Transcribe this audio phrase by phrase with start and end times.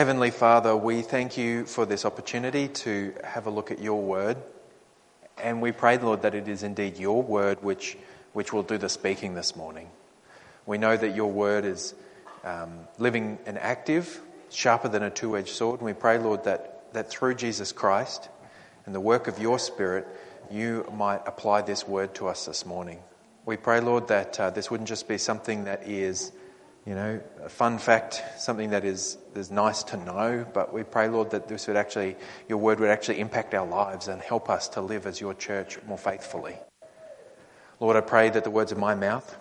[0.00, 4.38] Heavenly Father, we thank you for this opportunity to have a look at your word.
[5.36, 7.98] And we pray, Lord, that it is indeed your word which,
[8.32, 9.90] which will do the speaking this morning.
[10.64, 11.92] We know that your word is
[12.44, 15.80] um, living and active, sharper than a two edged sword.
[15.80, 18.30] And we pray, Lord, that, that through Jesus Christ
[18.86, 20.08] and the work of your Spirit,
[20.50, 23.00] you might apply this word to us this morning.
[23.44, 26.32] We pray, Lord, that uh, this wouldn't just be something that is,
[26.86, 31.08] you know, a fun fact, something that is, is nice to know, but we pray,
[31.08, 32.16] Lord, that this would actually,
[32.48, 35.78] your word would actually impact our lives and help us to live as your church
[35.86, 36.56] more faithfully.
[37.80, 39.36] Lord, I pray that the words of my mouth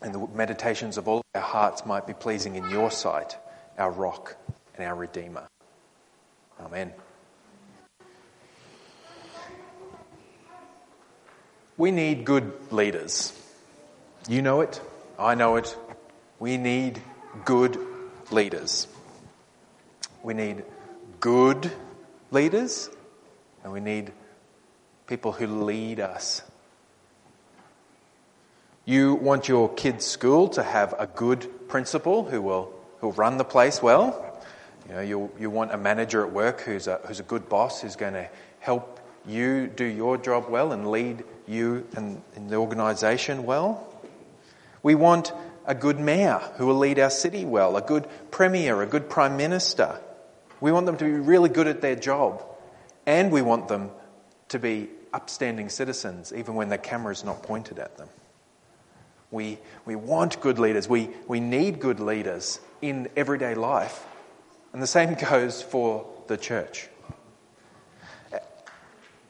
[0.00, 3.36] and the meditations of all our hearts might be pleasing in your sight,
[3.76, 4.36] our rock
[4.76, 5.46] and our redeemer.
[6.60, 6.92] Amen.
[11.76, 13.32] We need good leaders.
[14.28, 14.80] You know it.
[15.18, 15.76] I know it.
[16.44, 17.00] We need
[17.46, 17.78] good
[18.30, 18.86] leaders.
[20.22, 20.62] We need
[21.18, 21.72] good
[22.30, 22.90] leaders,
[23.62, 24.12] and we need
[25.06, 26.42] people who lead us.
[28.84, 33.44] You want your kids' school to have a good principal who will who'll run the
[33.44, 34.38] place well.
[34.86, 37.80] You know, you, you want a manager at work who's a, who's a good boss
[37.80, 38.28] who's going to
[38.60, 43.90] help you do your job well and lead you and, and the organisation well.
[44.82, 45.32] We want
[45.66, 49.36] a good mayor who will lead our city well, a good premier, a good prime
[49.36, 50.00] minister.
[50.60, 52.44] We want them to be really good at their job.
[53.06, 53.90] And we want them
[54.48, 58.08] to be upstanding citizens, even when the camera is not pointed at them.
[59.30, 60.88] We, we want good leaders.
[60.88, 64.06] We, we need good leaders in everyday life.
[64.72, 66.88] And the same goes for the church.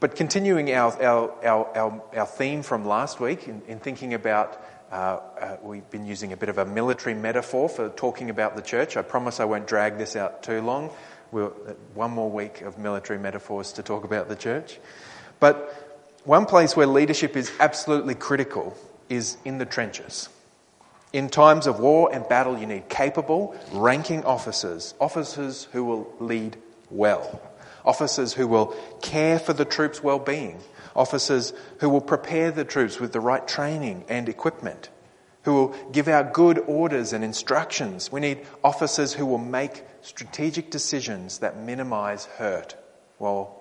[0.01, 4.95] But continuing our, our, our, our, theme from last week in, in thinking about, uh,
[4.95, 8.97] uh, we've been using a bit of a military metaphor for talking about the church.
[8.97, 10.91] I promise I won't drag this out too long.
[11.33, 14.79] We'll, uh, one more week of military metaphors to talk about the church.
[15.41, 18.77] But one place where leadership is absolutely critical
[19.09, 20.29] is in the trenches.
[21.13, 26.57] In times of war and battle, you need capable, ranking officers, officers who will lead
[26.91, 27.41] well
[27.85, 30.61] officers who will care for the troops' well-being,
[30.97, 34.89] officers who will prepare the troops with the right training and equipment,
[35.43, 38.11] who will give out good orders and instructions.
[38.11, 42.77] We need officers who will make strategic decisions that minimize hurt
[43.19, 43.61] while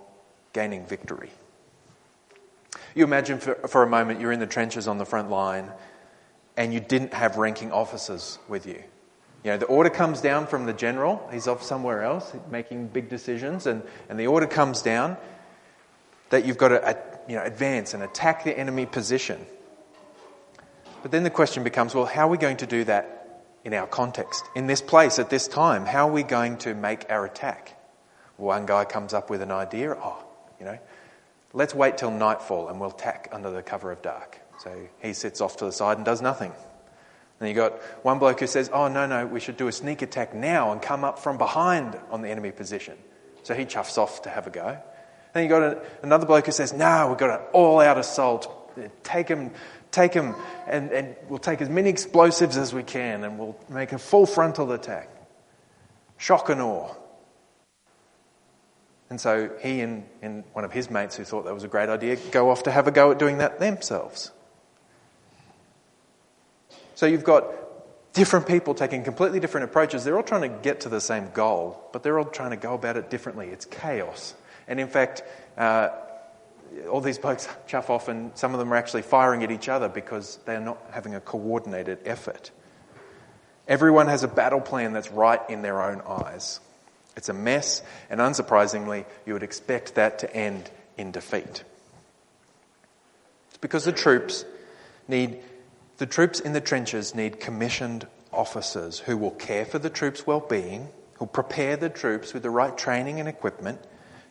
[0.54, 1.32] gaining victory.
[2.96, 5.72] You imagine for, for a moment you're in the trenches on the front line
[6.56, 8.84] and you didn't have ranking officers with you.
[9.44, 11.28] You know, the order comes down from the general.
[11.32, 13.68] He's off somewhere else making big decisions.
[13.68, 15.18] And, and the order comes down
[16.30, 16.94] that you've got to uh,
[17.28, 19.46] you know, advance and attack the enemy position.
[21.02, 23.86] But then the question becomes well, how are we going to do that in our
[23.86, 24.46] context?
[24.56, 27.78] In this place, at this time, how are we going to make our attack?
[28.38, 30.24] One guy comes up with an idea oh,
[30.58, 30.80] you know,
[31.52, 34.40] let's wait till nightfall and we'll attack under the cover of dark.
[34.60, 36.54] So he sits off to the side and does nothing.
[37.40, 37.74] And you got
[38.04, 40.82] one bloke who says, Oh, no, no, we should do a sneak attack now and
[40.82, 42.98] come up from behind on the enemy position.
[43.44, 44.78] So he chuffs off to have a go.
[45.34, 48.60] Then you got a, another bloke who says, No, we've got an all out assault.
[49.04, 49.52] Take him,
[49.92, 50.36] take him,
[50.68, 54.26] and, and we'll take as many explosives as we can and we'll make a full
[54.26, 55.10] frontal attack.
[56.18, 56.90] Shock and awe.
[59.10, 61.90] And so he and, and one of his mates who thought that was a great
[61.90, 64.32] idea go off to have a go at doing that themselves.
[66.96, 67.46] So you've got
[68.14, 70.04] different people taking completely different approaches.
[70.04, 72.74] They're all trying to get to the same goal, but they're all trying to go
[72.74, 73.48] about it differently.
[73.48, 74.36] It's chaos.
[74.68, 75.24] And in fact,
[75.58, 75.90] uh,
[76.90, 79.90] all these blokes chuff off, and some of them are actually firing at each other
[79.90, 82.52] because they're not having a coordinated effort.
[83.68, 86.60] Everyone has a battle plan that's right in their own eyes.
[87.16, 91.64] It's a mess, and unsurprisingly, you would expect that to end in defeat.
[93.50, 94.46] It's because the troops
[95.08, 95.40] need
[95.98, 100.90] the troops in the trenches need commissioned officers who will care for the troops' well-being,
[101.14, 103.80] who'll prepare the troops with the right training and equipment,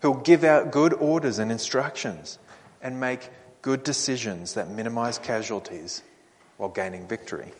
[0.00, 2.38] who'll give out good orders and instructions,
[2.82, 3.30] and make
[3.62, 6.02] good decisions that minimize casualties
[6.56, 7.52] while gaining victory.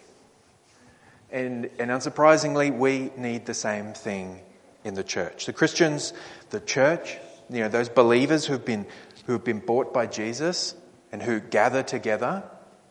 [1.31, 4.41] And, and unsurprisingly, we need the same thing
[4.85, 5.47] in the church.
[5.47, 6.13] The Christians,
[6.51, 7.17] the church,
[7.49, 8.87] you know, those believers who've been,
[9.27, 10.75] who have been bought by Jesus
[11.13, 12.43] and who gather together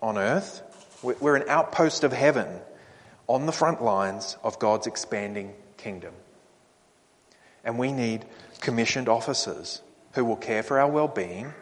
[0.01, 0.63] on earth,
[1.01, 2.48] we're an outpost of heaven
[3.27, 6.13] on the front lines of God's expanding kingdom.
[7.63, 8.25] And we need
[8.59, 9.81] commissioned officers
[10.13, 11.53] who will care for our well being,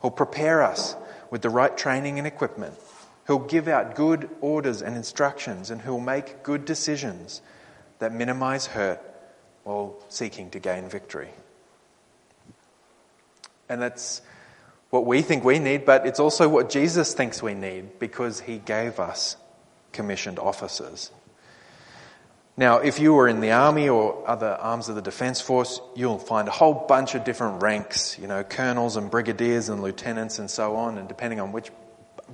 [0.00, 0.96] who'll prepare us
[1.30, 2.74] with the right training and equipment,
[3.24, 7.42] who'll give out good orders and instructions, and who'll make good decisions
[7.98, 9.00] that minimize hurt
[9.64, 11.30] while seeking to gain victory.
[13.68, 14.22] And that's
[14.90, 18.58] what we think we need, but it's also what Jesus thinks we need because he
[18.58, 19.36] gave us
[19.92, 21.10] commissioned officers.
[22.56, 26.18] Now, if you were in the army or other arms of the defense force, you'll
[26.18, 30.50] find a whole bunch of different ranks, you know, colonels and brigadiers and lieutenants and
[30.50, 31.70] so on, and depending on which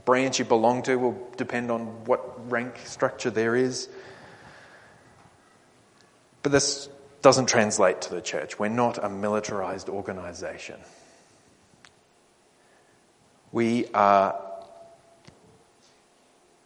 [0.06, 3.88] branch you belong to will depend on what rank structure there is.
[6.42, 6.88] But this
[7.20, 8.58] doesn't translate to the church.
[8.58, 10.80] We're not a militarized organization.
[13.54, 14.32] We uh,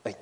[0.06, 0.14] are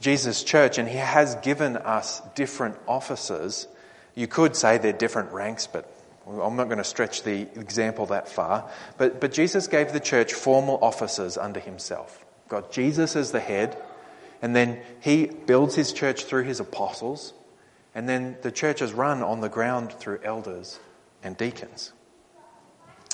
[0.00, 3.68] Jesus' church, and He has given us different offices.
[4.14, 5.86] You could say they're different ranks, but
[6.26, 8.70] I'm not going to stretch the example that far.
[8.96, 12.24] But, but Jesus gave the church formal offices under Himself.
[12.48, 13.76] Got Jesus as the head,
[14.40, 17.34] and then He builds His church through His apostles,
[17.94, 20.80] and then the church is run on the ground through elders
[21.22, 21.92] and deacons.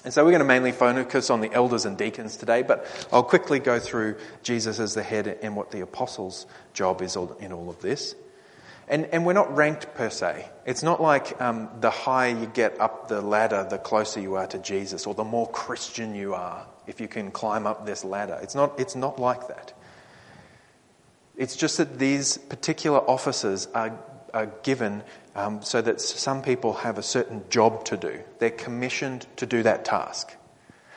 [0.04, 3.22] And so we're going to mainly focus on the elders and deacons today, but I'll
[3.22, 7.68] quickly go through Jesus as the head and what the apostles' job is in all
[7.68, 8.14] of this.
[8.88, 10.48] And, and we're not ranked per se.
[10.66, 14.48] It's not like um, the higher you get up the ladder, the closer you are
[14.48, 18.38] to Jesus, or the more Christian you are if you can climb up this ladder.
[18.42, 19.74] It's not, it's not like that.
[21.36, 23.96] It's just that these particular offices are,
[24.34, 25.02] are given
[25.34, 28.20] um, so that some people have a certain job to do.
[28.38, 30.34] They're commissioned to do that task.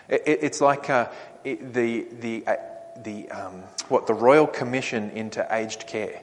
[0.09, 1.09] It, it, it's like uh,
[1.44, 2.56] it, the, the, uh,
[3.03, 6.21] the, um, what, the Royal Commission into Aged Care.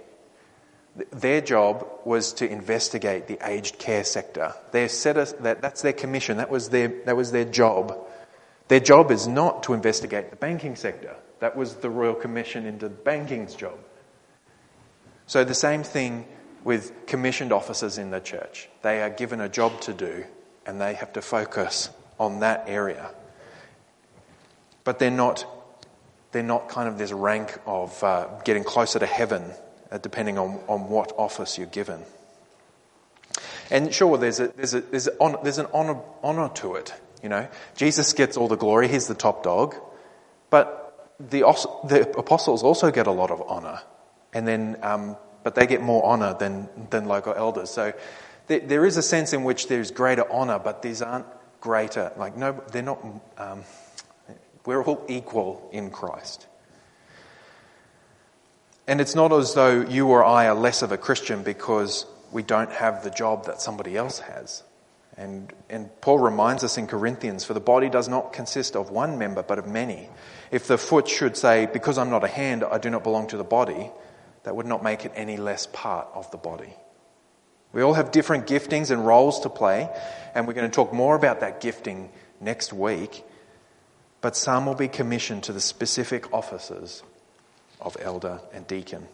[1.13, 4.55] Their job was to investigate the aged care sector.
[4.73, 6.39] They set that, that's their commission.
[6.39, 7.97] That was their, that was their job.
[8.67, 11.15] Their job is not to investigate the banking sector.
[11.39, 13.79] That was the Royal Commission into banking's job.
[15.27, 16.27] So the same thing
[16.65, 18.69] with commissioned officers in the church.
[18.83, 20.25] They are given a job to do
[20.67, 23.11] and they have to focus on that area.
[24.85, 25.47] But they're not,
[26.33, 29.43] they're not kind of this rank of uh, getting closer to heaven
[29.91, 32.03] uh, depending on, on what office you're given.
[33.71, 36.93] And sure, there's, a, there's, a, there's, a, there's an honor, honor to it.
[37.23, 38.89] You know, Jesus gets all the glory.
[38.89, 39.75] He's the top dog.
[40.49, 41.41] But the,
[41.85, 43.81] the apostles also get a lot of honor.
[44.33, 47.71] And then um, but they get more honour than, than local elders.
[47.71, 47.93] So
[48.47, 51.27] there, there is a sense in which there's greater honour, but these aren't
[51.61, 52.13] greater.
[52.17, 53.05] Like, no, they're not.
[53.39, 53.65] Um,
[54.67, 56.47] we're all equal in Christ.
[58.87, 62.43] And it's not as though you or I are less of a Christian because we
[62.43, 64.63] don't have the job that somebody else has.
[65.17, 69.19] And, and Paul reminds us in Corinthians, for the body does not consist of one
[69.19, 70.09] member, but of many.
[70.51, 73.37] If the foot should say, because I'm not a hand, I do not belong to
[73.37, 73.91] the body,
[74.45, 76.75] that would not make it any less part of the body.
[77.73, 79.89] We all have different giftings and roles to play,
[80.35, 82.11] and we're going to talk more about that gifting
[82.41, 83.25] next week.
[84.21, 87.03] But some will be commissioned to the specific offices
[87.81, 89.07] of elder and deacon.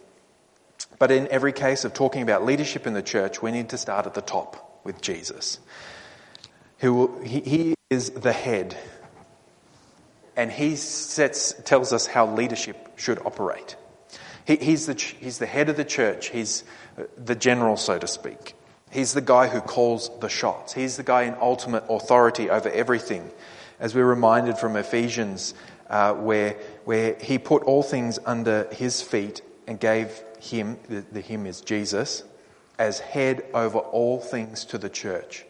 [0.99, 4.05] But in every case of talking about leadership in the church, we need to start
[4.05, 5.59] at the top with Jesus.
[6.79, 8.75] Who, he, he is the head,
[10.35, 13.75] and he sets, tells us how leadership should operate.
[14.47, 16.29] He, he's, the, he's the head of the church.
[16.29, 16.63] He's
[16.97, 18.55] uh, the general, so to speak.
[18.89, 20.73] He's the guy who calls the shots.
[20.73, 23.29] He's the guy in ultimate authority over everything.
[23.77, 25.53] As we're reminded from Ephesians,
[25.89, 26.53] uh, where,
[26.85, 31.59] where he put all things under his feet and gave him, the, the him is
[31.59, 32.23] Jesus,
[32.79, 35.45] as head over all things to the church,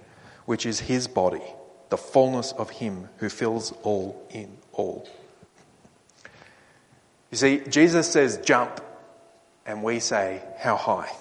[0.46, 1.44] which is his body,
[1.89, 5.08] the fullness of him who fills all in all.
[7.30, 8.82] You see, Jesus says jump,
[9.68, 11.12] and we say, How high?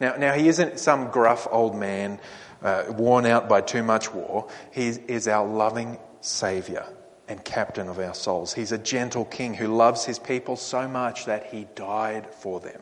[0.00, 2.20] Now, now he isn't some gruff old man
[2.62, 4.48] uh, worn out by too much war.
[4.72, 6.86] He is our loving Saviour
[7.28, 8.54] and captain of our souls.
[8.54, 12.80] He's a gentle king who loves his people so much that he died for them.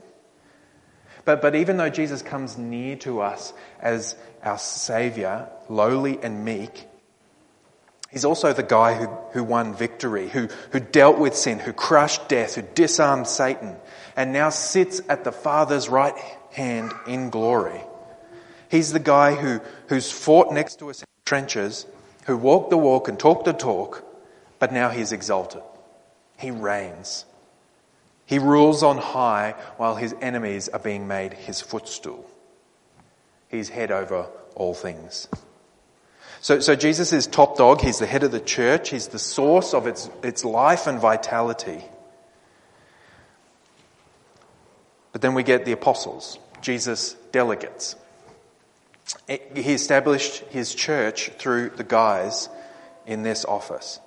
[1.25, 6.87] But, but even though Jesus comes near to us as our Saviour, lowly and meek,
[8.15, 12.29] He's also the guy who, who won victory, who, who dealt with sin, who crushed
[12.29, 13.75] death, who disarmed Satan,
[14.15, 16.17] and now sits at the Father's right
[16.53, 17.81] hand in glory.
[18.71, 21.87] He's the guy who, who's fought next to us in trenches,
[22.27, 24.05] who walked the walk and talked the talk,
[24.61, 25.63] but now he's exalted.
[26.39, 27.25] He reigns.
[28.27, 32.31] He rules on high while his enemies are being made his footstool.
[33.49, 35.27] He's head over all things.
[36.45, 37.81] So, so Jesus is top dog.
[37.81, 38.91] He's the head of the church.
[38.91, 41.83] He's the source of its, its life and vitality.
[45.13, 47.97] But then we get the apostles, Jesus' delegates.
[49.27, 52.51] He established his church through the guys
[53.07, 53.99] in this office.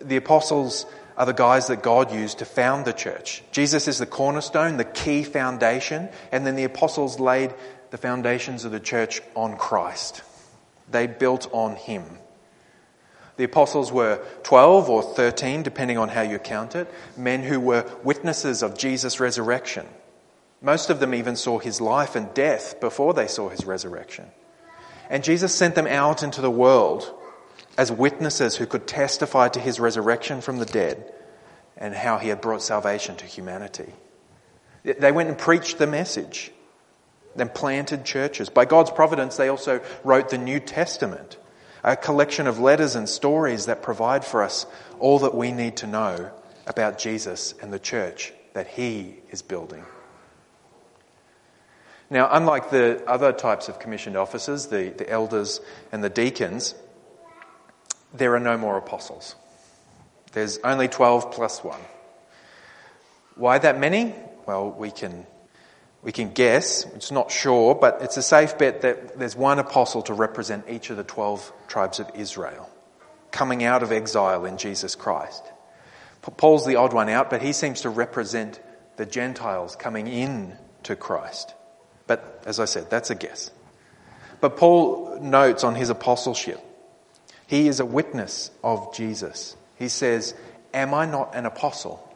[0.00, 3.42] The apostles are the guys that God used to found the church.
[3.50, 7.52] Jesus is the cornerstone, the key foundation, and then the apostles laid
[7.90, 10.22] the foundations of the church on Christ.
[10.92, 12.04] They built on him.
[13.36, 17.90] The apostles were 12 or 13, depending on how you count it, men who were
[18.04, 19.86] witnesses of Jesus' resurrection.
[20.60, 24.26] Most of them even saw his life and death before they saw his resurrection.
[25.10, 27.12] And Jesus sent them out into the world
[27.76, 31.12] as witnesses who could testify to his resurrection from the dead
[31.76, 33.92] and how he had brought salvation to humanity.
[34.84, 36.52] They went and preached the message,
[37.36, 38.48] then planted churches.
[38.48, 41.38] By God's providence, they also wrote the New Testament,
[41.82, 44.66] a collection of letters and stories that provide for us
[44.98, 46.30] all that we need to know
[46.66, 49.84] about Jesus and the church that he is building.
[52.10, 55.60] Now, unlike the other types of commissioned officers, the, the elders
[55.90, 56.74] and the deacons,
[58.12, 59.34] there are no more apostles.
[60.32, 61.80] There's only 12 plus one.
[63.34, 64.14] Why that many?
[64.46, 65.26] Well, we can,
[66.02, 66.84] we can guess.
[66.94, 70.90] It's not sure, but it's a safe bet that there's one apostle to represent each
[70.90, 72.68] of the 12 tribes of Israel
[73.30, 75.42] coming out of exile in Jesus Christ.
[76.36, 78.60] Paul's the odd one out, but he seems to represent
[78.96, 81.54] the Gentiles coming in to Christ.
[82.06, 83.50] But as I said, that's a guess.
[84.40, 86.60] But Paul notes on his apostleship,
[87.46, 89.56] he is a witness of Jesus.
[89.78, 90.34] He says,
[90.74, 92.08] Am I not an apostle?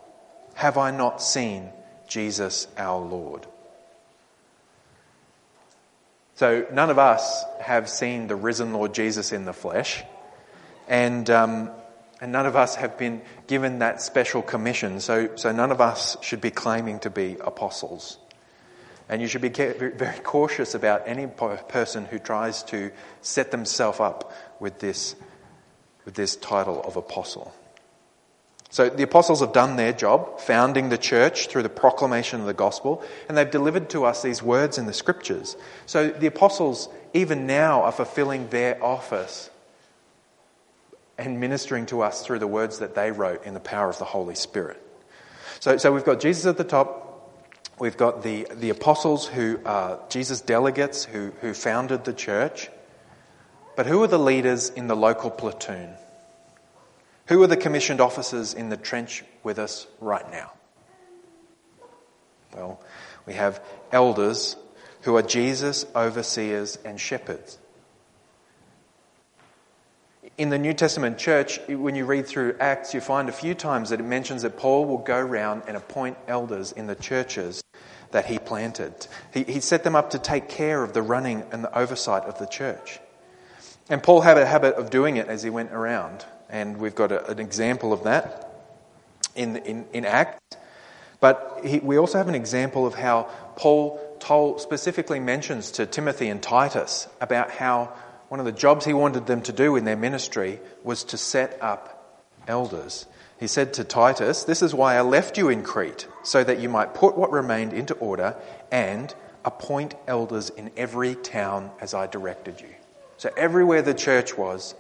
[0.55, 1.71] Have I not seen
[2.09, 3.47] Jesus our Lord?
[6.37, 10.05] So none of us have seen the risen Lord Jesus in the flesh,
[10.87, 11.71] and um,
[12.21, 15.01] and none of us have been given that special commission.
[15.01, 18.19] So so none of us should be claiming to be apostles.
[19.09, 22.91] And you should be very cautious about any person who tries to
[23.23, 25.15] set themselves up with this,
[26.05, 27.55] with this title of apostle.
[28.71, 32.55] So the apostles have done their job, founding the church through the proclamation of the
[32.55, 35.57] gospel, and they've delivered to us these words in the scriptures.
[35.87, 39.51] So the apostles, even now, are fulfilling their office
[41.17, 44.05] and ministering to us through the words that they wrote in the power of the
[44.05, 44.83] Holy Spirit.
[45.61, 47.07] So, so we've got Jesus at the top,
[47.79, 52.71] We've got the, the apostles who are Jesus' delegates who, who founded the church.
[53.77, 55.91] But who are the leaders in the local platoon?
[57.27, 60.53] Who are the commissioned officers in the trench with us right now?
[62.55, 62.81] Well,
[63.27, 63.61] we have
[63.93, 64.57] elders
[65.03, 67.59] who are Jesus' overseers and shepherds.
[70.39, 73.91] In the New Testament church, when you read through Acts, you find a few times
[73.91, 77.63] that it mentions that Paul will go around and appoint elders in the churches
[78.11, 79.07] that he planted.
[79.33, 82.39] He, he set them up to take care of the running and the oversight of
[82.39, 83.01] the church.
[83.89, 86.25] And Paul had a habit of doing it as he went around.
[86.49, 88.47] And we've got a, an example of that
[89.35, 90.41] in, in, in Acts.
[91.21, 93.25] But he, we also have an example of how
[93.57, 97.93] Paul told, specifically mentions to Timothy and Titus about how
[98.29, 101.59] one of the jobs he wanted them to do in their ministry was to set
[101.63, 103.07] up elders.
[103.39, 106.69] He said to Titus, This is why I left you in Crete, so that you
[106.69, 108.37] might put what remained into order
[108.73, 112.75] and appoint elders in every town as I directed you.
[113.19, 114.75] So, everywhere the church was,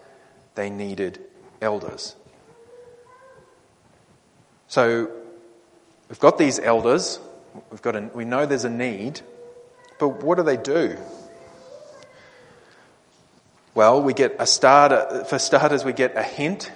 [0.54, 1.20] they needed
[1.60, 2.16] elders.
[4.68, 5.10] So,
[6.08, 7.20] we've got these elders,
[7.70, 9.20] we've got a, we know there's a need,
[9.98, 10.96] but what do they do?
[13.74, 16.72] Well, we get a start, for starters, we get a hint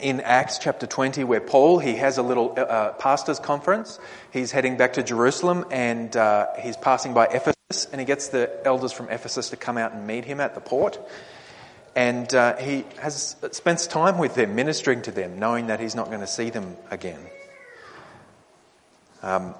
[0.00, 3.98] in Acts chapter 20 where Paul, he has a little uh, uh, pastor's conference.
[4.32, 8.50] He's heading back to Jerusalem and uh, he's passing by Ephesus and he gets the
[8.64, 10.98] elders from Ephesus to come out and meet him at the port.
[11.98, 16.06] And uh, he has spends time with them, ministering to them, knowing that he's not
[16.06, 17.18] going to see them again.
[19.20, 19.56] Um,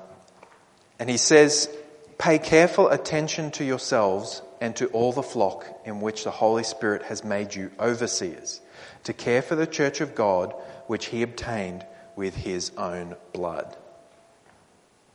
[1.01, 1.69] and he says,
[2.17, 7.03] Pay careful attention to yourselves and to all the flock in which the Holy Spirit
[7.03, 8.61] has made you overseers
[9.03, 10.55] to care for the church of God,
[10.87, 13.77] which he obtained with his own blood.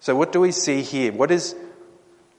[0.01, 1.13] So, what do we see here?
[1.13, 1.55] What is,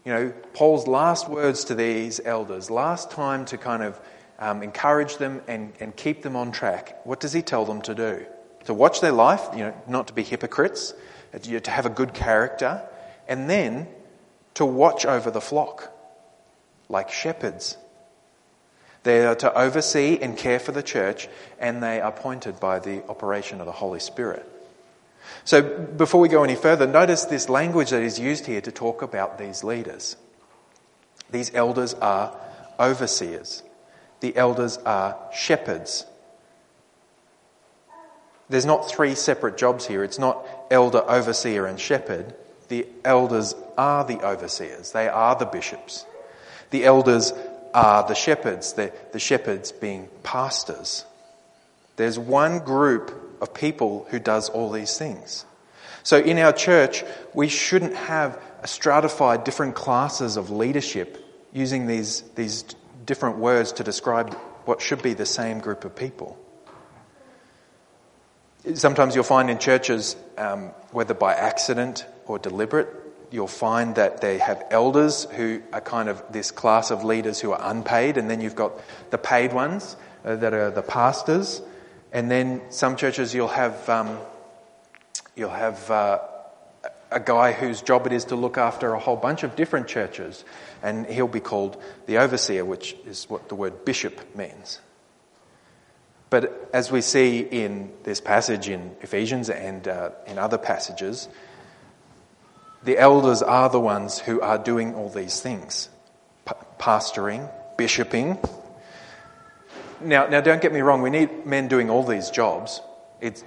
[0.05, 3.99] you know, Paul's last words to these elders, last time to kind of
[4.39, 7.05] um, encourage them and, and keep them on track?
[7.05, 8.27] What does he tell them to do?
[8.65, 10.95] To watch their life, you know, not to be hypocrites,
[11.43, 12.83] to have a good character,
[13.29, 13.89] and then
[14.55, 15.93] to watch over the flock
[16.89, 17.77] like shepherds
[19.05, 23.07] they are to oversee and care for the church, and they are appointed by the
[23.09, 24.51] operation of the Holy Spirit.
[25.45, 29.03] So, before we go any further, notice this language that is used here to talk
[29.03, 30.17] about these leaders.
[31.31, 32.35] These elders are
[32.81, 33.63] overseers.
[34.21, 36.07] The elders are shepherds.
[38.49, 40.05] There's not three separate jobs here.
[40.05, 42.35] It's not elder, overseer, and shepherd.
[42.69, 44.93] The elders are the overseers.
[44.93, 46.07] They are the bishops.
[46.71, 47.33] The elders
[47.73, 51.05] are the shepherds, the, the shepherds being pastors.
[51.97, 55.45] There's one group of people who does all these things.
[56.03, 61.19] So in our church, we shouldn't have a stratified different classes of leadership
[61.53, 62.65] using these, these
[63.05, 64.35] different words to describe
[64.65, 66.39] what should be the same group of people.
[68.75, 72.89] Sometimes you'll find in churches, um, whether by accident or deliberate,
[73.31, 77.53] you'll find that they have elders who are kind of this class of leaders who
[77.53, 78.73] are unpaid, and then you've got
[79.11, 81.61] the paid ones uh, that are the pastors,
[82.13, 84.19] and then some churches you'll have um,
[85.37, 86.21] you'll have uh,
[87.11, 90.45] a guy whose job it is to look after a whole bunch of different churches,
[90.83, 94.81] and he'll be called the overseer, which is what the word bishop means.
[96.31, 101.29] But as we see in this passage in Ephesians and uh, in other passages,
[102.83, 105.89] the elders are the ones who are doing all these things
[106.45, 108.39] P- pastoring, bishoping.
[110.01, 112.81] Now, now, don't get me wrong, we need men doing all these jobs.
[113.21, 113.45] It's,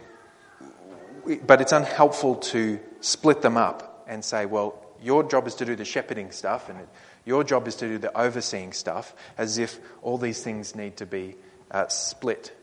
[1.46, 5.76] but it's unhelpful to split them up and say, well, your job is to do
[5.76, 6.78] the shepherding stuff and
[7.26, 11.06] your job is to do the overseeing stuff, as if all these things need to
[11.06, 11.36] be
[11.72, 12.54] uh, split.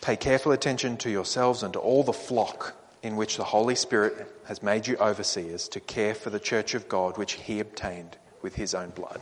[0.00, 4.32] Pay careful attention to yourselves and to all the flock in which the Holy Spirit
[4.46, 8.54] has made you overseers to care for the church of God which he obtained with
[8.54, 9.20] his own blood.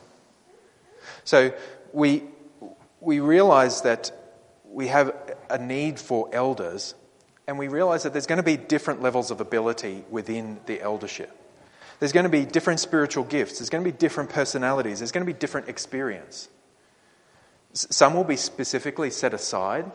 [1.24, 1.52] So
[1.92, 2.22] we,
[3.00, 4.12] we realize that
[4.74, 5.14] we have
[5.48, 6.96] a need for elders,
[7.46, 11.30] and we realize that there's going to be different levels of ability within the eldership.
[12.00, 15.24] There's going to be different spiritual gifts, there's going to be different personalities, there's going
[15.24, 16.48] to be different experience.
[17.72, 19.90] Some will be specifically set aside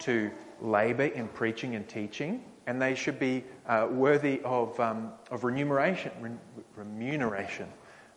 [0.00, 0.30] to
[0.62, 6.38] labour in preaching and teaching, and they should be uh, worthy of, um, of remuneration,
[6.74, 7.68] remuneration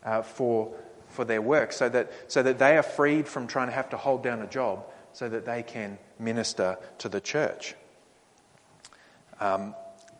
[0.04, 0.74] uh, for,
[1.10, 3.98] for their work so that, so that they are freed from trying to have to
[3.98, 7.76] hold down a job so that they can minister to the church.
[9.40, 9.76] Um,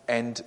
[0.08, 0.40] and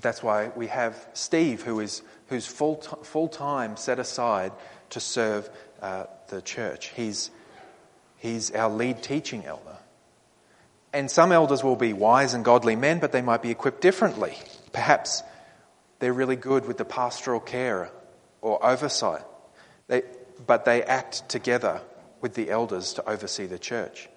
[0.00, 4.52] that's why we have Steve, who is who's full, t- full time set aside
[4.90, 5.48] to serve
[5.82, 6.88] uh, the church.
[6.96, 7.30] He's,
[8.18, 9.76] he's our lead teaching elder.
[10.94, 14.34] And some elders will be wise and godly men, but they might be equipped differently.
[14.72, 15.22] Perhaps
[15.98, 17.90] they're really good with the pastoral care
[18.40, 19.22] or oversight,
[19.88, 20.02] they,
[20.46, 21.80] but they act together
[22.20, 24.08] with the elders to oversee the church.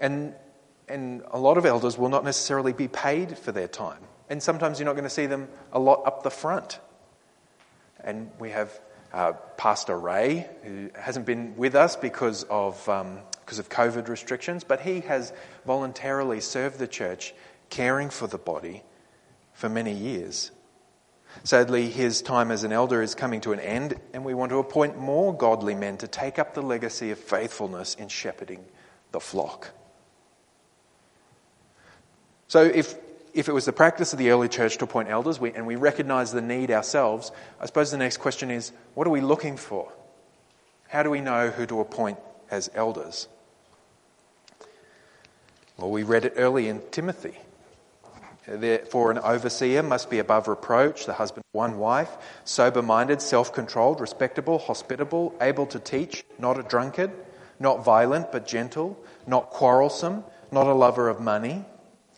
[0.00, 0.34] And,
[0.88, 4.00] and a lot of elders will not necessarily be paid for their time.
[4.28, 6.80] And sometimes you're not going to see them a lot up the front.
[8.02, 8.80] And we have
[9.12, 14.64] uh, Pastor Ray, who hasn't been with us because of um, because of COVID restrictions,
[14.64, 15.32] but he has
[15.66, 17.34] voluntarily served the church,
[17.70, 18.82] caring for the body
[19.52, 20.50] for many years.
[21.44, 24.58] Sadly, his time as an elder is coming to an end, and we want to
[24.58, 28.64] appoint more godly men to take up the legacy of faithfulness in shepherding
[29.10, 29.70] the flock.
[32.52, 32.96] So, if,
[33.32, 35.76] if it was the practice of the early church to appoint elders, we, and we
[35.76, 39.90] recognize the need ourselves, I suppose the next question is what are we looking for?
[40.88, 42.18] How do we know who to appoint
[42.50, 43.26] as elders?
[45.78, 47.38] Well, we read it early in Timothy.
[48.46, 52.10] Therefore, an overseer must be above reproach, the husband of one wife,
[52.44, 57.12] sober minded, self controlled, respectable, hospitable, able to teach, not a drunkard,
[57.58, 61.64] not violent but gentle, not quarrelsome, not a lover of money.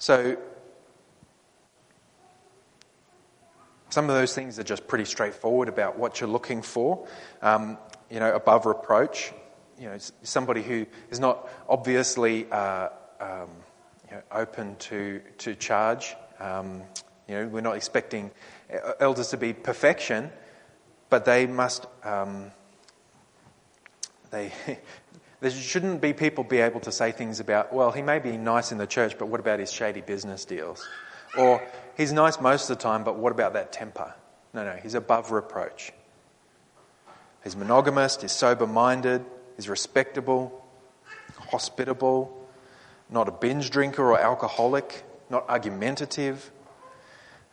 [0.00, 0.38] So,
[3.90, 7.06] some of those things are just pretty straightforward about what you're looking for.
[7.42, 7.76] Um,
[8.10, 9.30] you know, above reproach.
[9.78, 12.88] You know, somebody who is not obviously uh,
[13.20, 13.50] um,
[14.08, 16.16] you know, open to to charge.
[16.38, 16.82] Um,
[17.28, 18.30] you know, we're not expecting
[19.00, 20.30] elders to be perfection,
[21.10, 21.84] but they must.
[22.04, 22.52] Um,
[24.30, 24.50] they
[25.40, 27.72] there shouldn't be people be able to say things about.
[27.72, 30.86] Well, he may be nice in the church, but what about his shady business deals?
[31.36, 34.14] Or he's nice most of the time, but what about that temper?
[34.52, 35.92] No, no, he's above reproach.
[37.42, 39.24] He's monogamous, he's sober minded,
[39.56, 40.62] he's respectable,
[41.50, 42.36] hospitable,
[43.08, 46.50] not a binge drinker or alcoholic, not argumentative.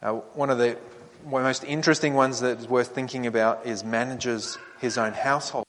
[0.02, 0.78] Uh, one of the
[1.26, 5.67] most interesting ones that's worth thinking about is manages his own household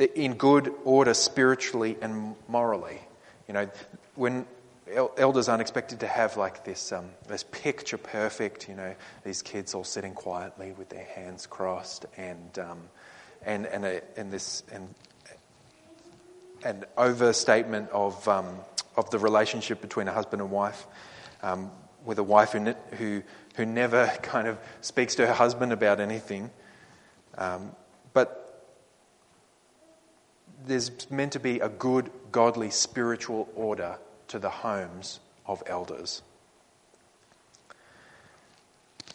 [0.00, 3.00] in good order spiritually and morally.
[3.46, 3.70] You know,
[4.14, 4.46] when
[4.94, 9.74] elders aren't expected to have like this, um, this picture perfect, you know, these kids
[9.74, 12.80] all sitting quietly with their hands crossed and, um,
[13.44, 14.94] and, and, a, and this, and
[16.64, 18.58] an overstatement of, um,
[18.96, 20.86] of the relationship between a husband and wife,
[21.42, 21.70] um,
[22.04, 23.22] with a wife who, who,
[23.56, 26.50] who never kind of speaks to her husband about anything.
[27.38, 27.72] Um,
[28.12, 28.39] but
[30.66, 36.22] there's meant to be a good, godly, spiritual order to the homes of elders.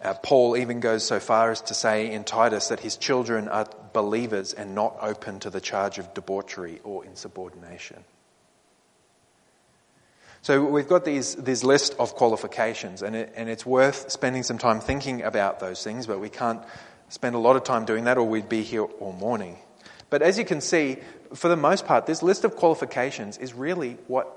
[0.01, 3.67] Uh, Paul even goes so far as to say in Titus that his children are
[3.93, 8.03] believers and not open to the charge of debauchery or insubordination.
[10.41, 14.59] So we've got these, this list of qualifications, and, it, and it's worth spending some
[14.59, 16.61] time thinking about those things, but we can't
[17.09, 19.57] spend a lot of time doing that or we'd be here all morning.
[20.15, 20.95] But as you can see,
[21.33, 24.33] for the most part, this list of qualifications is really what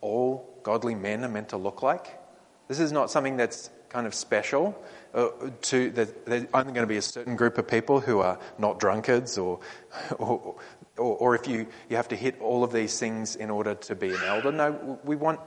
[0.00, 2.18] all godly men are meant to look like.
[2.66, 4.74] This is not something that's kind of special
[5.12, 5.28] uh,
[5.60, 9.36] to there's only going to be a certain group of people who are not drunkards
[9.36, 9.60] or,
[10.18, 10.54] or,
[10.96, 13.94] or, or if you, you have to hit all of these things in order to
[13.94, 14.50] be an elder.
[14.50, 15.40] No, we want,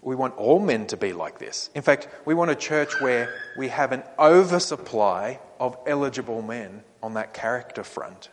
[0.00, 1.68] we want all men to be like this.
[1.74, 7.12] In fact, we want a church where we have an oversupply of eligible men on
[7.12, 8.30] that character front.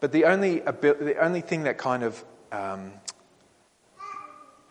[0.00, 2.92] But the only, the only thing that kind of, um,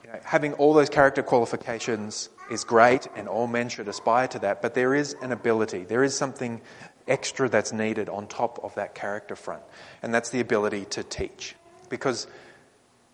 [0.03, 4.39] you know, having all those character qualifications is great, and all men should aspire to
[4.39, 6.61] that, but there is an ability, there is something
[7.07, 9.61] extra that's needed on top of that character front,
[10.01, 11.55] and that's the ability to teach.
[11.89, 12.27] Because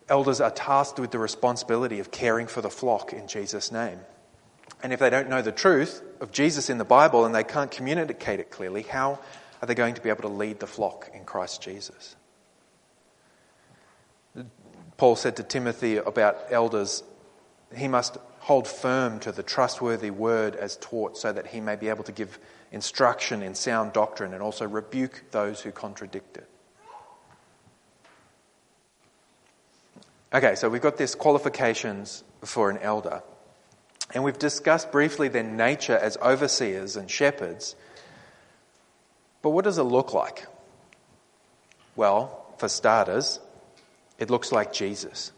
[0.08, 3.98] elders are tasked with the responsibility of caring for the flock in Jesus' name.
[4.82, 7.70] And if they don't know the truth of Jesus in the Bible and they can't
[7.70, 9.18] communicate it clearly, how
[9.60, 12.16] are they going to be able to lead the flock in Christ Jesus?
[14.96, 17.02] Paul said to Timothy about elders,
[17.74, 21.88] he must hold firm to the trustworthy word as taught so that he may be
[21.88, 22.38] able to give
[22.70, 26.48] instruction in sound doctrine and also rebuke those who contradict it.
[30.32, 33.22] Okay, so we've got this qualifications for an elder.
[34.14, 37.74] And we've discussed briefly their nature as overseers and shepherds.
[39.42, 40.46] But what does it look like?
[41.94, 43.40] Well, for starters,
[44.18, 45.32] it looks like Jesus.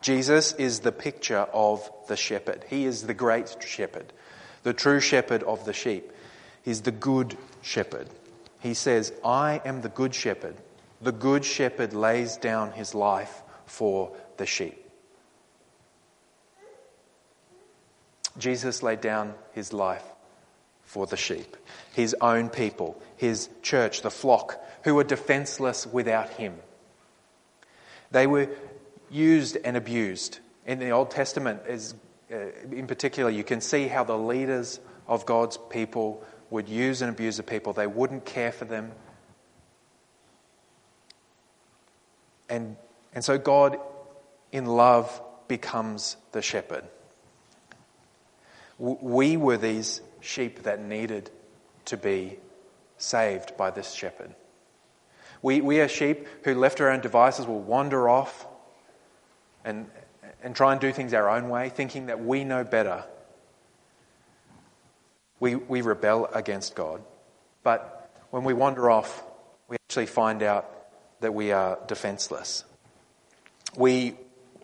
[0.00, 2.64] Jesus is the picture of the shepherd.
[2.68, 4.12] He is the great shepherd,
[4.62, 6.12] the true shepherd of the sheep.
[6.62, 8.08] He's the good shepherd.
[8.60, 10.56] He says, I am the good shepherd.
[11.00, 14.82] The good shepherd lays down his life for the sheep.
[18.38, 20.04] Jesus laid down his life
[20.86, 21.56] for the sheep,
[21.92, 26.56] his own people, his church, the flock, who were defenseless without him.
[28.12, 28.48] They were
[29.10, 30.38] used and abused.
[30.64, 31.94] In the Old Testament, as,
[32.32, 32.36] uh,
[32.70, 37.36] in particular, you can see how the leaders of God's people would use and abuse
[37.36, 37.72] the people.
[37.72, 38.92] They wouldn't care for them.
[42.48, 42.76] And,
[43.12, 43.78] and so God,
[44.52, 46.84] in love, becomes the shepherd.
[48.78, 51.30] We were these sheep that needed
[51.86, 52.38] to be
[52.98, 54.34] saved by this shepherd.
[55.42, 58.46] We, we are sheep who, left our own devices, will wander off
[59.64, 59.86] and,
[60.42, 63.04] and try and do things our own way, thinking that we know better.
[65.38, 67.02] We, we rebel against God.
[67.62, 69.22] But when we wander off,
[69.68, 70.70] we actually find out
[71.20, 72.64] that we are defenseless.
[73.76, 74.14] We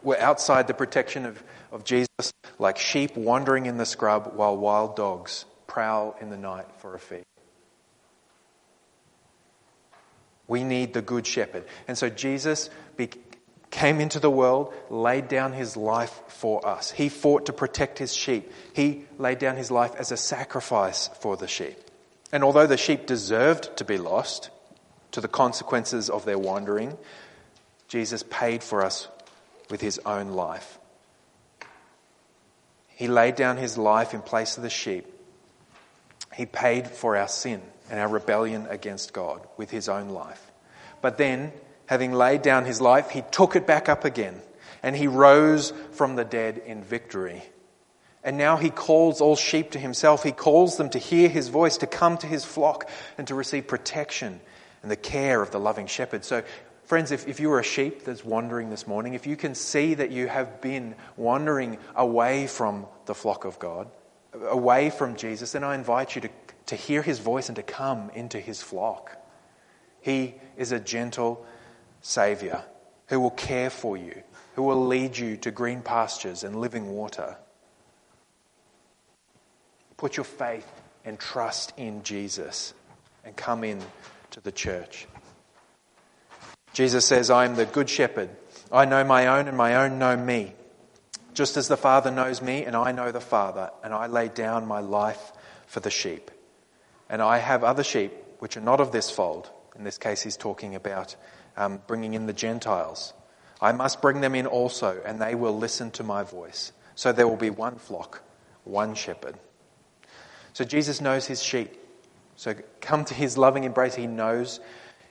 [0.03, 4.97] were outside the protection of, of Jesus, like sheep wandering in the scrub while wild
[4.97, 7.25] dogs prowl in the night for a feed.
[10.47, 11.65] We need the good shepherd.
[11.89, 13.09] And so Jesus be-
[13.71, 16.91] came into the world, laid down his life for us.
[16.91, 18.53] He fought to protect his sheep.
[18.75, 21.79] He laid down his life as a sacrifice for the sheep.
[22.33, 24.51] And although the sheep deserved to be lost
[25.13, 26.99] to the consequences of their wandering,
[27.89, 29.09] Jesus paid for us
[29.71, 30.79] with his own life.
[32.89, 35.07] He laid down his life in place of the sheep
[36.35, 40.51] he paid for our sin and our rebellion against God with his own life.
[41.01, 41.53] But then,
[41.87, 44.41] having laid down his life, he took it back up again
[44.83, 47.43] and he rose from the dead in victory.
[48.25, 50.23] And now he calls all sheep to himself.
[50.23, 53.67] He calls them to hear his voice, to come to his flock, and to receive
[53.67, 54.41] protection
[54.83, 56.25] and the care of the loving shepherd.
[56.25, 56.43] So,
[56.85, 59.95] friends, if, if you are a sheep that's wandering this morning, if you can see
[59.95, 63.89] that you have been wandering away from the flock of God,
[64.33, 66.31] away from Jesus, then I invite you to,
[66.67, 69.17] to hear his voice and to come into his flock.
[70.01, 71.47] He is a gentle
[72.01, 72.65] Savior
[73.09, 74.23] who will care for you,
[74.55, 77.37] who will lead you to green pastures and living water.
[79.97, 80.67] Put your faith
[81.05, 82.75] and trust in Jesus
[83.25, 83.81] and come in
[84.31, 85.07] to the church.
[86.73, 88.31] Jesus says, I am the good shepherd.
[88.73, 90.55] I know my own, and my own know me.
[91.35, 94.67] Just as the Father knows me, and I know the Father, and I lay down
[94.67, 95.33] my life
[95.67, 96.31] for the sheep.
[97.09, 99.51] And I have other sheep which are not of this fold.
[99.77, 101.17] In this case, he's talking about
[101.57, 103.15] um, bringing in the Gentiles.
[103.61, 106.73] I must bring them in also, and they will listen to my voice.
[106.95, 108.23] So there will be one flock,
[108.65, 109.37] one shepherd.
[110.53, 111.73] So Jesus knows his sheep.
[112.37, 113.95] So come to his loving embrace.
[113.95, 114.61] He knows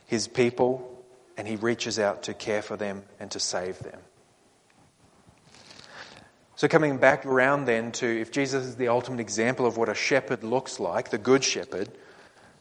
[0.06, 1.04] his people,
[1.38, 4.00] and he reaches out to care for them and to save them.
[6.62, 9.96] So, coming back around then to if Jesus is the ultimate example of what a
[9.96, 11.90] shepherd looks like, the good shepherd,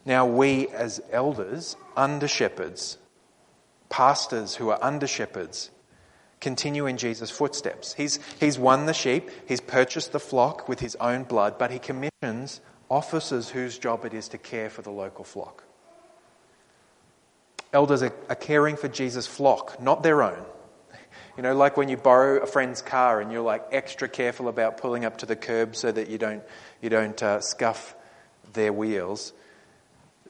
[0.07, 2.97] now we as elders, under shepherds,
[3.89, 5.69] pastors who are under shepherds
[6.39, 7.93] continue in Jesus' footsteps.
[7.93, 11.77] He's, he's won the sheep, he's purchased the flock with his own blood, but he
[11.77, 12.59] commissions
[12.89, 15.63] officers whose job it is to care for the local flock.
[17.71, 20.43] Elders are, are caring for Jesus' flock, not their own.
[21.37, 24.77] You know, like when you borrow a friend's car and you're like extra careful about
[24.77, 26.43] pulling up to the curb so that you don't,
[26.81, 27.95] you don't uh, scuff
[28.53, 29.31] their wheels.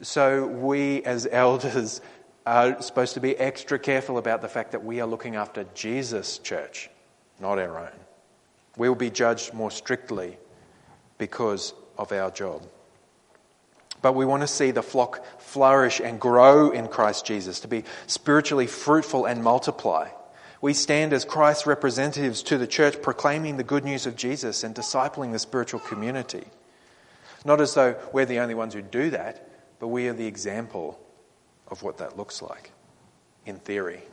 [0.01, 2.01] So we as elders
[2.45, 6.37] are supposed to be extra careful about the fact that we are looking after Jesus'
[6.37, 6.89] church,
[7.39, 7.99] not our own.
[8.77, 10.37] We will be judged more strictly
[11.17, 12.63] because of our job.
[14.01, 17.83] But we want to see the flock flourish and grow in Christ Jesus, to be
[18.07, 20.09] spiritually fruitful and multiply.
[20.61, 24.75] We stand as Christ's representatives to the church, proclaiming the good news of Jesus and
[24.75, 26.43] discipling the spiritual community.
[27.43, 30.99] Not as though we're the only ones who do that, but we are the example
[31.67, 32.71] of what that looks like
[33.45, 34.03] in theory.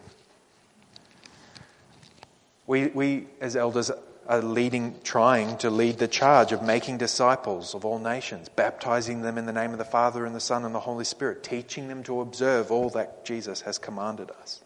[2.66, 3.90] We, we as elders,
[4.28, 9.38] are leading, trying to lead the charge of making disciples of all nations, baptizing them
[9.38, 12.02] in the name of the Father and the Son and the Holy Spirit, teaching them
[12.02, 14.62] to observe all that Jesus has commanded us.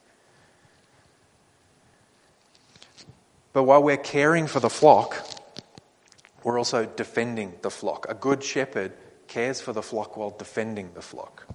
[3.53, 5.17] But while we're caring for the flock,
[6.43, 8.07] we're also defending the flock.
[8.09, 8.93] A good shepherd
[9.29, 11.47] cares for the flock while defending the flock.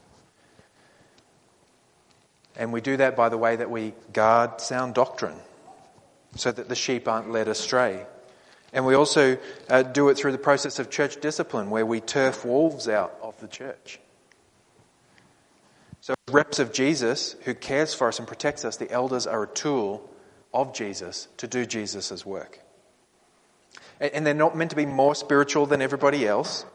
[2.55, 5.37] And we do that by the way that we guard sound doctrine
[6.35, 8.05] so that the sheep aren't led astray.
[8.73, 9.37] And we also
[9.69, 13.39] uh, do it through the process of church discipline where we turf wolves out of
[13.39, 13.99] the church.
[16.01, 19.47] So, reps of Jesus who cares for us and protects us, the elders are a
[19.47, 20.09] tool
[20.53, 22.59] of Jesus to do Jesus' work.
[23.99, 26.65] And they're not meant to be more spiritual than everybody else.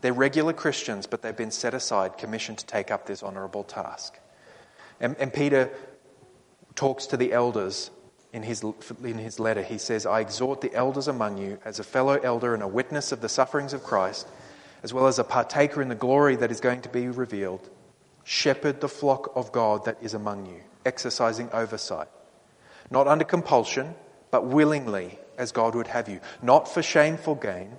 [0.00, 4.18] They're regular Christians, but they've been set aside, commissioned to take up this honourable task.
[4.98, 5.70] And, and Peter
[6.74, 7.90] talks to the elders
[8.32, 8.64] in his,
[9.02, 9.62] in his letter.
[9.62, 13.12] He says, I exhort the elders among you as a fellow elder and a witness
[13.12, 14.26] of the sufferings of Christ,
[14.82, 17.68] as well as a partaker in the glory that is going to be revealed.
[18.24, 22.08] Shepherd the flock of God that is among you, exercising oversight,
[22.90, 23.94] not under compulsion,
[24.30, 27.72] but willingly, as God would have you, not for shameful gain,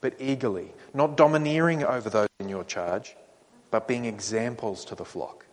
[0.00, 3.16] but eagerly, not domineering over those in your charge,
[3.70, 5.46] but being examples to the flock.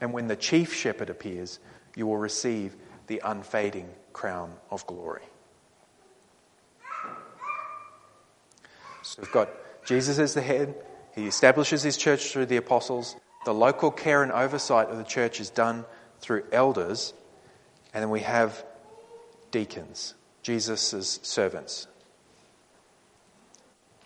[0.00, 1.58] And when the chief shepherd appears,
[1.94, 2.76] you will receive
[3.06, 5.22] the unfading crown of glory.
[9.02, 9.48] So we've got
[9.84, 10.74] Jesus as the head,
[11.14, 13.16] he establishes his church through the apostles.
[13.44, 15.84] The local care and oversight of the church is done
[16.20, 17.14] through elders.
[17.96, 18.62] And then we have
[19.50, 21.86] deacons, Jesus' servants.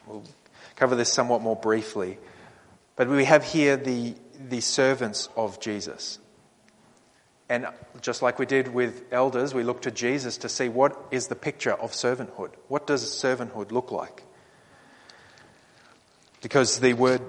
[0.07, 0.23] We'll
[0.77, 2.19] cover this somewhat more briefly.
[2.95, 4.15] But we have here the,
[4.49, 6.21] the servants of Jesus.
[7.49, 7.67] And
[8.01, 11.35] just like we did with elders, we look to Jesus to see what is the
[11.35, 12.51] picture of servanthood.
[12.69, 14.23] What does servanthood look like?
[16.43, 17.23] Because the word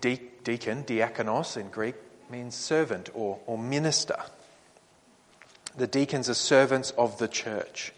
[0.00, 1.96] de- deacon, diakonos in Greek,
[2.30, 4.16] means servant or, or minister.
[5.76, 7.92] The deacons are servants of the church.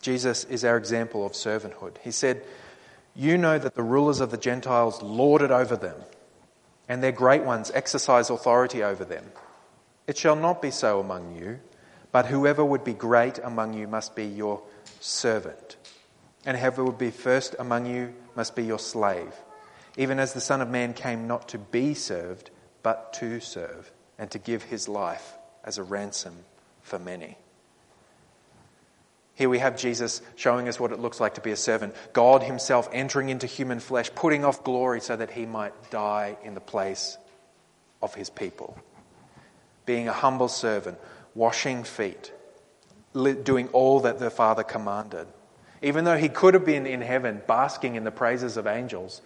[0.00, 1.98] Jesus is our example of servanthood.
[2.02, 2.42] He said,
[3.14, 5.96] You know that the rulers of the Gentiles lord it over them,
[6.88, 9.24] and their great ones exercise authority over them.
[10.06, 11.60] It shall not be so among you,
[12.12, 14.62] But whoever would be great among you must be your
[15.00, 15.76] servant.
[16.44, 19.32] And whoever would be first among you must be your slave.
[19.96, 22.50] Even as the Son of Man came not to be served,
[22.82, 23.90] but to serve,
[24.22, 26.32] and to give his life as a ransom
[26.82, 27.36] for many.
[29.34, 31.96] Here we have Jesus showing us what it looks like to be a servant.
[32.12, 36.54] God Himself entering into human flesh, putting off glory so that He might die in
[36.54, 37.18] the place
[38.00, 38.78] of His people.
[39.86, 40.98] Being a humble servant,
[41.34, 42.32] washing feet,
[43.12, 45.26] doing all that the Father commanded.
[45.82, 49.20] Even though He could have been in heaven basking in the praises of angels,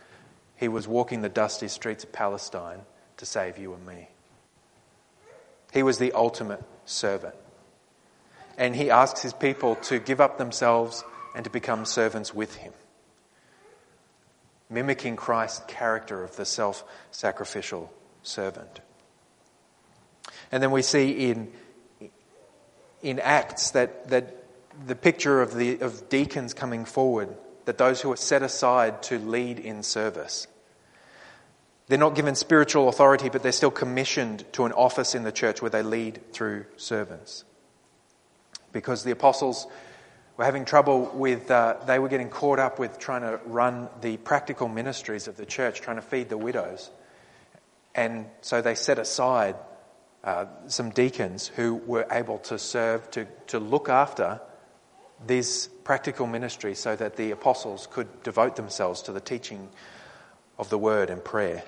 [0.56, 2.80] He was walking the dusty streets of Palestine
[3.18, 4.09] to save you and me.
[5.76, 7.34] He was the ultimate servant
[8.56, 12.72] and he asks his people to give up themselves and to become servants with him,
[14.70, 18.80] mimicking Christ's character of the self sacrificial servant.
[20.50, 21.52] And then we see in,
[23.02, 24.34] in Acts that, that
[24.86, 27.36] the picture of, the, of deacons coming forward,
[27.66, 30.46] that those who are set aside to lead in service.
[31.88, 35.62] They're not given spiritual authority, but they're still commissioned to an office in the church
[35.62, 37.44] where they lead through servants
[38.77, 39.66] because the apostles
[40.37, 44.18] were having trouble with, uh, they were getting caught up with trying to run the
[44.18, 46.90] practical ministries of the church, trying to feed the widows.
[47.94, 49.57] And so they set aside
[50.22, 54.40] uh, some deacons who were able to serve, to, to look after
[55.27, 59.70] these practical ministries so that the apostles could devote themselves to the teaching
[60.59, 61.62] of the word and prayer.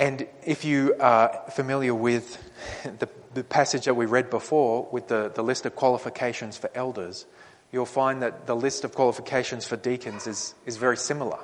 [0.00, 2.42] And if you are familiar with
[2.82, 7.26] the the passage that we read before with the, the list of qualifications for elders,
[7.72, 11.38] you'll find that the list of qualifications for deacons is, is very similar.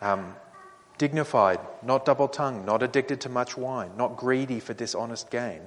[0.00, 0.34] Um,
[0.98, 5.60] dignified, not double tongued, not addicted to much wine, not greedy for dishonest gain.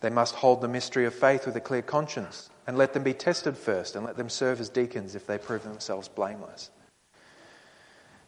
[0.00, 3.14] They must hold the mystery of faith with a clear conscience and let them be
[3.14, 6.70] tested first and let them serve as deacons if they prove themselves blameless.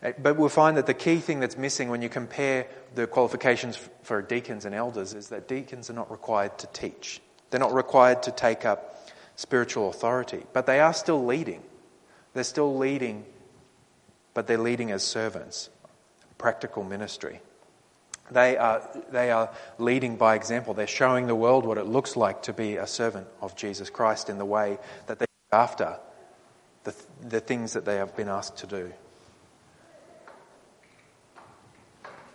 [0.04, 3.78] Uh, but we'll find that the key thing that's missing when you compare the qualifications
[4.02, 7.20] for deacons and elders is that deacons are not required to teach.
[7.50, 11.62] They're not required to take up spiritual authority, but they are still leading.
[12.34, 13.24] They're still leading,
[14.34, 15.70] but they're leading as servants,
[16.36, 17.40] practical ministry.
[18.30, 20.74] They are, they are leading by example.
[20.74, 24.30] They're showing the world what it looks like to be a servant of Jesus Christ
[24.30, 25.98] in the way that they after
[26.82, 28.92] the, the things that they have been asked to do.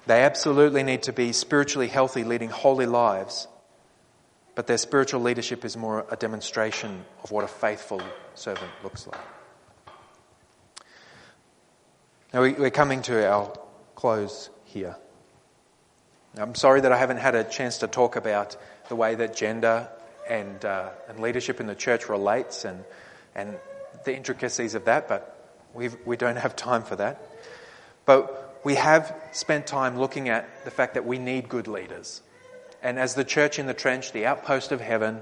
[0.09, 3.47] They absolutely need to be spiritually healthy, leading holy lives,
[4.55, 8.01] but their spiritual leadership is more a demonstration of what a faithful
[8.33, 9.21] servant looks like.
[12.33, 13.53] Now, we're coming to our
[13.93, 14.95] close here.
[16.35, 19.89] I'm sorry that I haven't had a chance to talk about the way that gender
[20.27, 22.83] and, uh, and leadership in the church relates and,
[23.35, 23.59] and
[24.05, 27.21] the intricacies of that, but we've, we don't have time for that.
[28.07, 32.21] But we have spent time looking at the fact that we need good leaders.
[32.81, 35.21] And as the church in the trench, the outpost of heaven,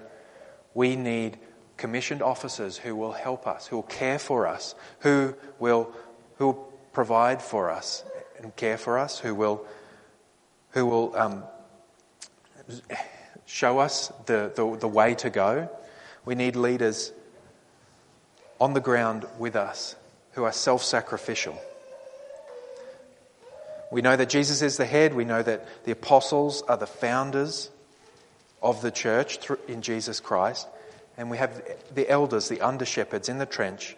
[0.73, 1.37] we need
[1.75, 5.91] commissioned officers who will help us, who will care for us, who will,
[6.37, 8.03] who will provide for us
[8.39, 9.65] and care for us, who will,
[10.71, 11.43] who will um,
[13.45, 15.69] show us the, the, the way to go.
[16.25, 17.11] We need leaders
[18.59, 19.95] on the ground with us
[20.31, 21.59] who are self sacrificial
[23.91, 25.13] we know that Jesus is the head.
[25.13, 27.69] We know that the apostles are the founders
[28.61, 30.67] of the church in Jesus Christ.
[31.17, 33.95] And we have the elders, the under shepherds in the trench.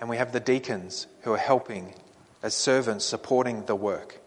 [0.00, 1.94] And we have the deacons who are helping
[2.42, 4.20] as servants, supporting the work.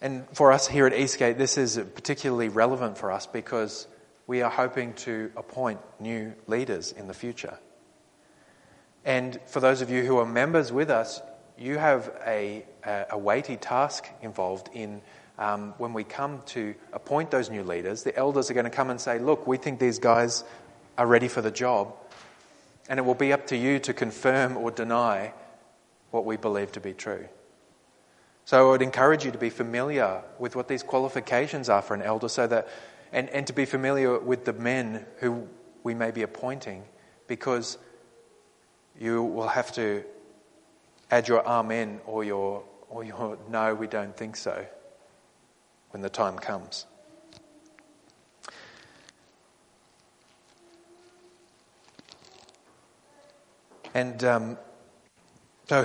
[0.00, 3.86] And for us here at Eastgate, this is particularly relevant for us because
[4.26, 7.58] we are hoping to appoint new leaders in the future.
[9.04, 11.20] And for those of you who are members with us,
[11.58, 12.64] you have a,
[13.10, 15.02] a weighty task involved in
[15.38, 18.02] um, when we come to appoint those new leaders.
[18.02, 20.44] The elders are going to come and say, Look, we think these guys
[20.98, 21.94] are ready for the job.
[22.88, 25.32] And it will be up to you to confirm or deny
[26.10, 27.26] what we believe to be true.
[28.44, 32.02] So I would encourage you to be familiar with what these qualifications are for an
[32.02, 32.68] elder so that,
[33.12, 35.46] and, and to be familiar with the men who
[35.84, 36.82] we may be appointing
[37.28, 37.78] because
[39.00, 40.04] you will have to
[41.10, 44.64] add your amen or your, or your no, we don't think so
[45.90, 46.86] when the time comes.
[53.92, 54.58] And um,
[55.68, 55.84] so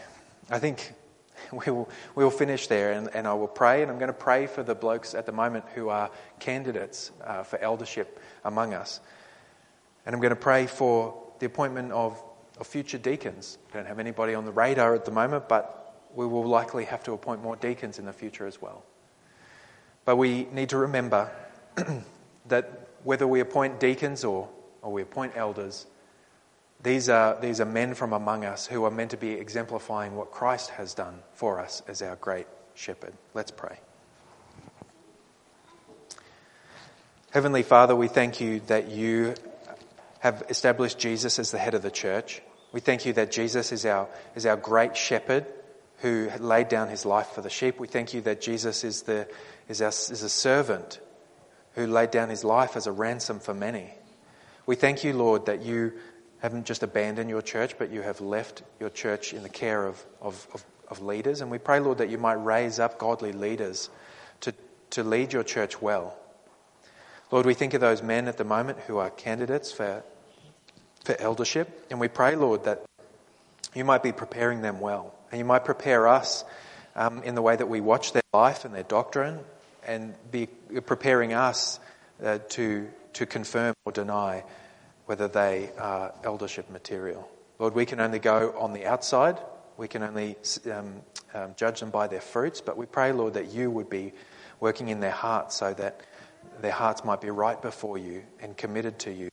[0.50, 0.92] I think
[1.52, 3.82] we will, we will finish there and, and I will pray.
[3.82, 7.44] And I'm going to pray for the blokes at the moment who are candidates uh,
[7.44, 9.00] for eldership among us.
[10.04, 12.22] And I'm going to pray for the appointment of,
[12.60, 13.58] of future deacons.
[13.66, 17.02] We don't have anybody on the radar at the moment, but we will likely have
[17.04, 18.84] to appoint more deacons in the future as well.
[20.04, 21.30] But we need to remember
[22.48, 24.48] that whether we appoint deacons or,
[24.82, 25.86] or we appoint elders,
[26.82, 30.30] these are, these are men from among us who are meant to be exemplifying what
[30.30, 33.12] Christ has done for us as our great shepherd.
[33.34, 33.78] Let's pray.
[37.30, 39.34] Heavenly Father, we thank you that you
[40.20, 42.40] have established Jesus as the head of the church.
[42.72, 45.46] We thank you that Jesus is our, is our great shepherd
[46.00, 47.80] who laid down his life for the sheep.
[47.80, 49.26] We thank you that Jesus is, the,
[49.68, 51.00] is, our, is a servant
[51.74, 53.90] who laid down his life as a ransom for many.
[54.66, 55.94] We thank you, Lord, that you
[56.40, 60.04] haven't just abandoned your church, but you have left your church in the care of,
[60.20, 61.40] of, of, of leaders.
[61.40, 63.90] And we pray, Lord, that you might raise up godly leaders
[64.40, 64.54] to,
[64.90, 66.16] to lead your church well.
[67.30, 70.04] Lord, we think of those men at the moment who are candidates for,
[71.04, 72.84] for eldership, and we pray, Lord, that
[73.74, 76.44] you might be preparing them well, and you might prepare us
[76.96, 79.38] um, in the way that we watch their life and their doctrine,
[79.86, 80.46] and be
[80.86, 81.80] preparing us
[82.22, 84.44] uh, to, to confirm or deny
[85.06, 87.28] whether they are eldership material.
[87.58, 89.38] Lord, we can only go on the outside.
[89.76, 90.36] We can only
[90.70, 91.00] um,
[91.32, 94.12] um, judge them by their fruits, but we pray, Lord, that you would be
[94.60, 96.00] working in their hearts so that
[96.60, 99.30] their hearts might be right before you and committed to you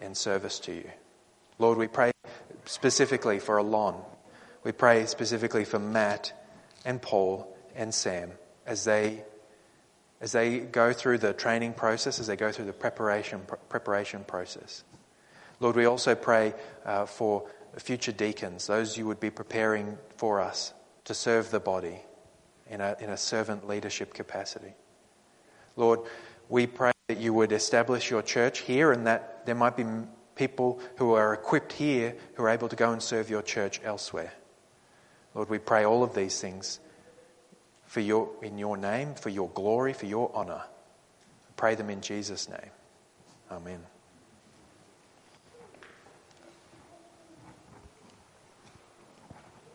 [0.00, 0.90] and service to you.
[1.58, 2.12] Lord, we pray
[2.64, 3.94] specifically for Alon.
[4.64, 6.32] We pray specifically for Matt
[6.84, 8.32] and Paul and Sam
[8.66, 9.24] as they
[10.20, 14.84] as they go through the training process, as they go through the preparation preparation process.
[15.60, 16.54] Lord, we also pray
[16.84, 17.48] uh, for
[17.78, 20.72] future deacons, those you would be preparing for us
[21.04, 22.00] to serve the body
[22.68, 24.74] in a, in a servant leadership capacity.
[25.76, 26.00] Lord,
[26.48, 29.84] we pray that you would establish your church here and that there might be
[30.36, 34.32] people who are equipped here who are able to go and serve your church elsewhere.
[35.34, 36.78] Lord, we pray all of these things
[37.84, 40.62] for your, in your name, for your glory, for your honor.
[41.56, 42.70] pray them in Jesus' name.
[43.50, 43.95] Amen.